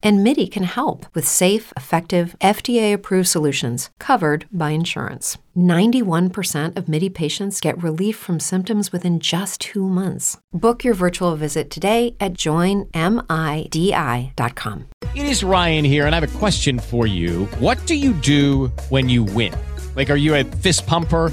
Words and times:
And 0.00 0.22
MIDI 0.22 0.46
can 0.46 0.62
help 0.62 1.06
with 1.12 1.26
safe, 1.26 1.72
effective, 1.76 2.36
FDA 2.40 2.92
approved 2.94 3.28
solutions 3.28 3.90
covered 3.98 4.46
by 4.52 4.70
insurance. 4.70 5.38
91% 5.56 6.76
of 6.76 6.88
MIDI 6.88 7.08
patients 7.08 7.60
get 7.60 7.82
relief 7.82 8.16
from 8.16 8.38
symptoms 8.38 8.92
within 8.92 9.18
just 9.18 9.60
two 9.60 9.88
months. 9.88 10.38
Book 10.52 10.84
your 10.84 10.94
virtual 10.94 11.34
visit 11.34 11.68
today 11.68 12.14
at 12.20 12.34
joinmidi.com. 12.34 12.94
It 15.16 15.26
is 15.26 15.42
Ryan 15.42 15.84
here, 15.84 16.06
and 16.06 16.14
I 16.14 16.20
have 16.20 16.34
a 16.34 16.38
question 16.38 16.78
for 16.78 17.08
you. 17.08 17.46
What 17.58 17.84
do 17.86 17.96
you 17.96 18.12
do 18.12 18.68
when 18.90 19.08
you 19.08 19.24
win? 19.24 19.52
Like, 19.96 20.10
are 20.10 20.16
you 20.16 20.36
a 20.36 20.44
fist 20.44 20.86
pumper? 20.86 21.32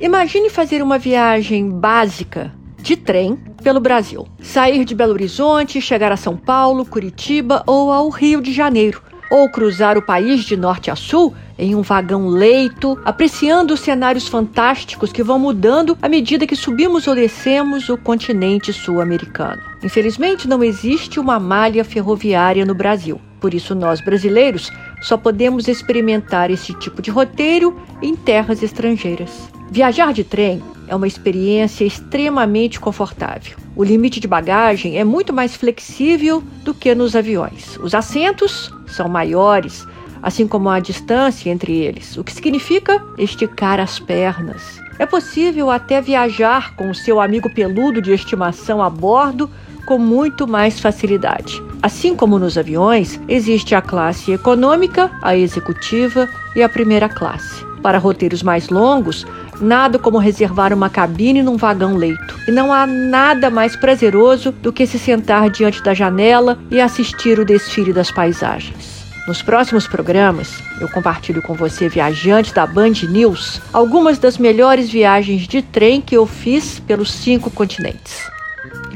Imagine 0.00 0.50
fazer 0.50 0.82
uma 0.82 0.98
viagem 0.98 1.68
básica 1.68 2.52
de 2.78 2.96
trem 2.96 3.36
pelo 3.62 3.78
Brasil. 3.78 4.26
Sair 4.40 4.84
de 4.84 4.94
Belo 4.94 5.12
Horizonte, 5.12 5.80
chegar 5.80 6.10
a 6.10 6.16
São 6.16 6.36
Paulo, 6.36 6.84
Curitiba 6.84 7.62
ou 7.66 7.92
ao 7.92 8.08
Rio 8.08 8.40
de 8.40 8.52
Janeiro. 8.52 9.02
Ou 9.30 9.48
cruzar 9.50 9.96
o 9.96 10.02
país 10.02 10.44
de 10.44 10.56
norte 10.56 10.90
a 10.90 10.96
sul 10.96 11.34
em 11.58 11.74
um 11.74 11.82
vagão 11.82 12.28
leito, 12.28 12.98
apreciando 13.04 13.74
os 13.74 13.80
cenários 13.80 14.28
fantásticos 14.28 15.12
que 15.12 15.22
vão 15.22 15.38
mudando 15.38 15.96
à 16.02 16.08
medida 16.08 16.46
que 16.46 16.56
subimos 16.56 17.06
ou 17.06 17.14
descemos 17.14 17.88
o 17.88 17.96
continente 17.96 18.72
sul-americano. 18.72 19.62
Infelizmente, 19.82 20.48
não 20.48 20.62
existe 20.62 21.20
uma 21.20 21.38
malha 21.38 21.84
ferroviária 21.84 22.66
no 22.66 22.74
Brasil. 22.74 23.20
Por 23.42 23.52
isso, 23.52 23.74
nós 23.74 24.00
brasileiros 24.00 24.70
só 25.00 25.16
podemos 25.16 25.66
experimentar 25.66 26.48
esse 26.48 26.72
tipo 26.74 27.02
de 27.02 27.10
roteiro 27.10 27.76
em 28.00 28.14
terras 28.14 28.62
estrangeiras. 28.62 29.50
Viajar 29.68 30.12
de 30.12 30.22
trem 30.22 30.62
é 30.86 30.94
uma 30.94 31.08
experiência 31.08 31.84
extremamente 31.84 32.78
confortável. 32.78 33.56
O 33.74 33.82
limite 33.82 34.20
de 34.20 34.28
bagagem 34.28 34.96
é 34.96 35.02
muito 35.02 35.32
mais 35.32 35.56
flexível 35.56 36.40
do 36.62 36.72
que 36.72 36.94
nos 36.94 37.16
aviões. 37.16 37.76
Os 37.82 37.96
assentos 37.96 38.72
são 38.86 39.08
maiores, 39.08 39.84
assim 40.22 40.46
como 40.46 40.68
a 40.68 40.78
distância 40.78 41.50
entre 41.50 41.72
eles, 41.72 42.16
o 42.16 42.22
que 42.22 42.32
significa 42.32 43.04
esticar 43.18 43.80
as 43.80 43.98
pernas. 43.98 44.80
É 45.00 45.06
possível 45.06 45.68
até 45.68 46.00
viajar 46.00 46.76
com 46.76 46.90
o 46.90 46.94
seu 46.94 47.20
amigo 47.20 47.52
peludo 47.52 48.00
de 48.00 48.12
estimação 48.12 48.80
a 48.80 48.88
bordo 48.88 49.50
com 49.84 49.98
muito 49.98 50.46
mais 50.46 50.78
facilidade. 50.78 51.60
Assim 51.82 52.14
como 52.14 52.38
nos 52.38 52.56
aviões, 52.56 53.18
existe 53.28 53.74
a 53.74 53.82
classe 53.82 54.30
econômica, 54.30 55.10
a 55.20 55.36
executiva 55.36 56.28
e 56.54 56.62
a 56.62 56.68
primeira 56.68 57.08
classe. 57.08 57.64
Para 57.82 57.98
roteiros 57.98 58.40
mais 58.40 58.68
longos, 58.68 59.26
nada 59.60 59.98
como 59.98 60.18
reservar 60.18 60.72
uma 60.72 60.88
cabine 60.88 61.42
num 61.42 61.56
vagão-leito. 61.56 62.38
E 62.46 62.52
não 62.52 62.72
há 62.72 62.86
nada 62.86 63.50
mais 63.50 63.74
prazeroso 63.74 64.52
do 64.52 64.72
que 64.72 64.86
se 64.86 64.96
sentar 64.96 65.50
diante 65.50 65.82
da 65.82 65.92
janela 65.92 66.56
e 66.70 66.80
assistir 66.80 67.40
o 67.40 67.44
desfile 67.44 67.92
das 67.92 68.12
paisagens. 68.12 69.02
Nos 69.26 69.42
próximos 69.42 69.88
programas, 69.88 70.62
eu 70.80 70.88
compartilho 70.88 71.42
com 71.42 71.54
você, 71.54 71.88
viajante 71.88 72.54
da 72.54 72.64
Band 72.64 72.94
News, 73.08 73.60
algumas 73.72 74.18
das 74.18 74.38
melhores 74.38 74.88
viagens 74.88 75.48
de 75.48 75.62
trem 75.62 76.00
que 76.00 76.16
eu 76.16 76.26
fiz 76.26 76.78
pelos 76.78 77.12
cinco 77.12 77.50
continentes. 77.50 78.30